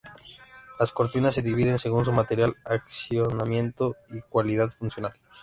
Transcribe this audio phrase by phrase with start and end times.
[0.79, 5.13] Las cortinas se dividen según su material, accionamiento y cualidad funcional.